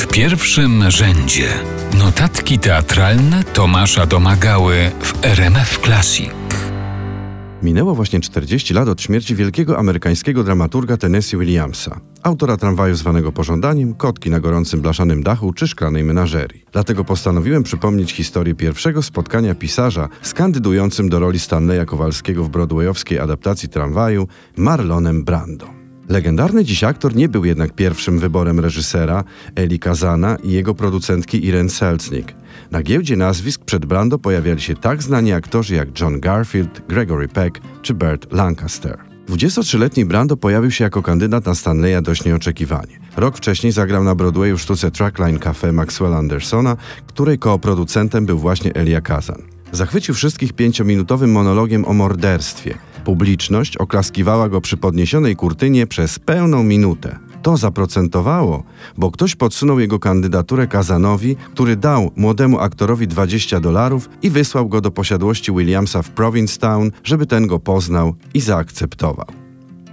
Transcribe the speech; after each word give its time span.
W 0.00 0.06
pierwszym 0.06 0.90
rzędzie 0.90 1.48
notatki 1.98 2.58
teatralne 2.58 3.44
Tomasza 3.44 4.06
Domagały 4.06 4.74
w 5.00 5.24
RMF 5.24 5.78
Classic. 5.78 6.30
Minęło 7.62 7.94
właśnie 7.94 8.20
40 8.20 8.74
lat 8.74 8.88
od 8.88 9.02
śmierci 9.02 9.34
wielkiego 9.34 9.78
amerykańskiego 9.78 10.44
dramaturga 10.44 10.96
Tennessee 10.96 11.36
Williamsa, 11.36 12.00
autora 12.22 12.56
tramwaju 12.56 12.94
zwanego 12.94 13.32
Pożądaniem, 13.32 13.94
Kotki 13.94 14.30
na 14.30 14.40
gorącym 14.40 14.80
blaszanym 14.80 15.22
dachu 15.22 15.52
czy 15.52 15.68
Szklanej 15.68 16.04
menażerii. 16.04 16.64
Dlatego 16.72 17.04
postanowiłem 17.04 17.62
przypomnieć 17.62 18.12
historię 18.12 18.54
pierwszego 18.54 19.02
spotkania 19.02 19.54
pisarza 19.54 20.08
z 20.22 20.34
kandydującym 20.34 21.08
do 21.08 21.18
roli 21.18 21.38
Stanleya 21.38 21.86
Kowalskiego 21.86 22.44
w 22.44 22.48
broadwayowskiej 22.48 23.18
adaptacji 23.18 23.68
tramwaju 23.68 24.28
Marlonem 24.56 25.24
Brando. 25.24 25.79
Legendarny 26.10 26.64
dziś 26.64 26.84
aktor 26.84 27.16
nie 27.16 27.28
był 27.28 27.44
jednak 27.44 27.72
pierwszym 27.72 28.18
wyborem 28.18 28.60
reżysera 28.60 29.24
Eli 29.56 29.78
Kazana 29.78 30.36
i 30.36 30.50
jego 30.50 30.74
producentki 30.74 31.46
Irene 31.46 31.70
Selznick. 31.70 32.34
Na 32.70 32.82
giełdzie 32.82 33.16
nazwisk 33.16 33.64
przed 33.64 33.86
Brando 33.86 34.18
pojawiali 34.18 34.60
się 34.60 34.74
tak 34.74 35.02
znani 35.02 35.32
aktorzy 35.32 35.74
jak 35.74 36.00
John 36.00 36.20
Garfield, 36.20 36.82
Gregory 36.88 37.28
Peck 37.28 37.60
czy 37.82 37.94
Burt 37.94 38.32
Lancaster. 38.32 38.98
23-letni 39.28 40.04
Brando 40.04 40.36
pojawił 40.36 40.70
się 40.70 40.84
jako 40.84 41.02
kandydat 41.02 41.46
na 41.46 41.54
Stanleya 41.54 42.02
dość 42.02 42.24
nieoczekiwanie. 42.24 42.98
Rok 43.16 43.36
wcześniej 43.36 43.72
zagrał 43.72 44.04
na 44.04 44.14
Broadwayu 44.14 44.58
w 44.58 44.62
sztuce 44.62 44.90
Trackline 44.90 45.38
Cafe 45.38 45.72
Maxwella 45.72 46.16
Andersona, 46.16 46.76
której 47.06 47.38
kooproducentem 47.38 48.26
był 48.26 48.38
właśnie 48.38 48.74
Elia 48.74 49.00
Kazan. 49.00 49.42
Zachwycił 49.72 50.14
wszystkich 50.14 50.52
pięciominutowym 50.52 51.32
monologiem 51.32 51.84
o 51.84 51.92
morderstwie. 51.92 52.89
Publiczność 53.10 53.76
oklaskiwała 53.76 54.48
go 54.48 54.60
przy 54.60 54.76
podniesionej 54.76 55.36
kurtynie 55.36 55.86
przez 55.86 56.18
pełną 56.18 56.62
minutę. 56.62 57.18
To 57.42 57.56
zaprocentowało, 57.56 58.62
bo 58.98 59.10
ktoś 59.10 59.36
podsunął 59.36 59.80
jego 59.80 59.98
kandydaturę 59.98 60.66
Kazanowi, 60.66 61.36
który 61.54 61.76
dał 61.76 62.10
młodemu 62.16 62.58
aktorowi 62.58 63.08
20 63.08 63.60
dolarów 63.60 64.08
i 64.22 64.30
wysłał 64.30 64.68
go 64.68 64.80
do 64.80 64.90
posiadłości 64.90 65.52
Williamsa 65.52 66.02
w 66.02 66.10
Provincetown, 66.10 66.90
żeby 67.04 67.26
ten 67.26 67.46
go 67.46 67.58
poznał 67.58 68.14
i 68.34 68.40
zaakceptował. 68.40 69.26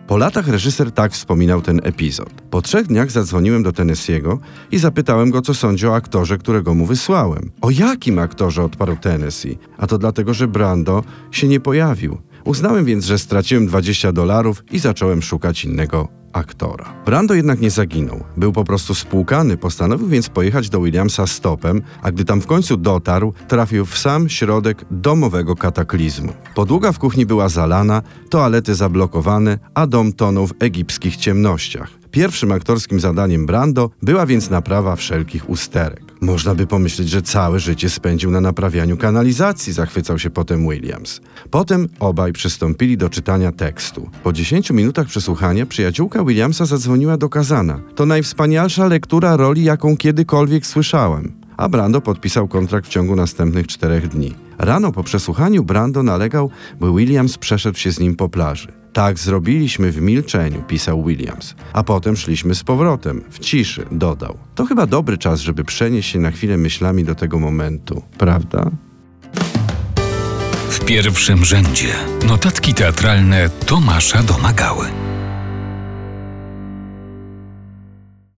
Po 0.08 0.18
latach 0.18 0.48
reżyser 0.48 0.92
tak 0.92 1.14
wspominał 1.14 1.62
ten 1.62 1.82
epizod. 1.84 2.30
Po 2.50 2.62
trzech 2.62 2.88
dniach 2.88 3.12
zadzwoniłem 3.12 3.64
do 3.64 3.72
Tennessee'ego 3.72 4.38
i 4.72 4.78
zapytałem 4.78 5.32
go, 5.32 5.42
co 5.42 5.54
sądzi 5.54 5.88
o 5.88 5.96
aktorze, 5.96 6.38
którego 6.38 6.74
mu 6.74 6.86
wysłałem. 6.86 7.52
O 7.62 7.72
jakim 7.72 8.20
aktorze 8.20 8.64
odparł 8.64 8.96
Tennessee? 8.96 9.58
A 9.78 9.88
to 9.88 9.98
dlatego, 9.98 10.34
że 10.34 10.48
Brando 10.48 11.04
się 11.32 11.48
nie 11.48 11.60
pojawił. 11.60 12.18
Uznałem 12.48 12.86
więc, 12.86 13.06
że 13.06 13.20
straciłem 13.20 13.68
20 13.68 14.12
dolarów 14.12 14.64
i 14.72 14.80
zacząłem 14.80 15.22
szukać 15.22 15.66
innego 15.66 16.08
aktora. 16.34 16.94
Brando 17.06 17.34
jednak 17.34 17.62
nie 17.62 17.72
zaginął. 17.72 18.24
Był 18.38 18.52
po 18.52 18.64
prostu 18.64 18.96
spłukany, 18.96 19.58
postanowił 19.58 20.08
więc 20.08 20.30
pojechać 20.30 20.70
do 20.70 20.82
Williamsa 20.82 21.28
stopem, 21.28 21.82
a 22.02 22.12
gdy 22.12 22.26
tam 22.26 22.42
w 22.42 22.48
końcu 22.48 22.78
dotarł, 22.78 23.34
trafił 23.48 23.86
w 23.86 23.98
sam 23.98 24.30
środek 24.30 24.86
domowego 24.92 25.56
kataklizmu. 25.56 26.34
Podłoga 26.56 26.92
w 26.92 27.00
kuchni 27.00 27.26
była 27.26 27.50
zalana, 27.50 28.02
toalety 28.30 28.76
zablokowane, 28.76 29.60
a 29.74 29.88
dom 29.88 30.14
tonął 30.14 30.48
w 30.48 30.54
egipskich 30.60 31.16
ciemnościach. 31.16 31.90
Pierwszym 32.12 32.52
aktorskim 32.52 33.00
zadaniem 33.00 33.46
Brando 33.46 33.90
była 34.02 34.26
więc 34.26 34.50
naprawa 34.50 34.96
wszelkich 34.96 35.50
usterek. 35.50 36.07
Można 36.22 36.56
by 36.56 36.68
pomyśleć, 36.68 37.10
że 37.10 37.22
całe 37.22 37.60
życie 37.60 37.90
spędził 37.90 38.32
na 38.32 38.42
naprawianiu 38.42 38.98
kanalizacji, 38.98 39.74
zachwycał 39.74 40.20
się 40.20 40.30
potem 40.30 40.70
Williams. 40.70 41.22
Potem 41.52 41.90
obaj 42.00 42.34
przystąpili 42.34 42.98
do 42.98 43.10
czytania 43.10 43.52
tekstu. 43.52 44.10
Po 44.24 44.34
10 44.34 44.72
minutach 44.72 45.08
przesłuchania 45.08 45.66
przyjaciółka 45.66 46.24
Williamsa 46.24 46.66
zadzwoniła 46.66 47.18
do 47.18 47.30
Kazana. 47.30 47.80
To 47.96 48.06
najwspanialsza 48.06 48.88
lektura 48.88 49.38
roli, 49.38 49.64
jaką 49.64 49.98
kiedykolwiek 49.98 50.68
słyszałem. 50.68 51.32
A 51.58 51.70
Brando 51.70 52.02
podpisał 52.02 52.48
kontrakt 52.48 52.88
w 52.88 52.90
ciągu 52.90 53.16
następnych 53.16 53.68
czterech 53.68 54.08
dni. 54.08 54.36
Rano 54.58 54.92
po 54.92 55.04
przesłuchaniu 55.04 55.64
Brando 55.64 56.04
nalegał, 56.04 56.50
by 56.80 56.92
Williams 56.92 57.38
przeszedł 57.38 57.78
się 57.78 57.92
z 57.92 58.00
nim 58.00 58.16
po 58.16 58.30
plaży. 58.30 58.87
Tak 58.98 59.20
zrobiliśmy 59.20 59.92
w 59.92 60.02
milczeniu, 60.02 60.64
pisał 60.68 61.04
Williams. 61.04 61.56
A 61.74 61.84
potem 61.84 62.16
szliśmy 62.16 62.56
z 62.56 62.64
powrotem, 62.64 63.24
w 63.30 63.40
ciszy, 63.40 63.86
dodał. 63.92 64.38
To 64.56 64.66
chyba 64.66 64.86
dobry 64.86 65.18
czas, 65.18 65.40
żeby 65.40 65.64
przenieść 65.64 66.12
się 66.12 66.20
na 66.20 66.32
chwilę 66.32 66.58
myślami 66.58 67.04
do 67.04 67.16
tego 67.16 67.40
momentu, 67.40 68.02
prawda? 68.18 68.72
W 70.70 70.86
pierwszym 70.86 71.46
rzędzie 71.46 71.94
notatki 72.28 72.74
teatralne 72.74 73.50
Tomasza 73.50 74.24
Domagały. 74.24 75.07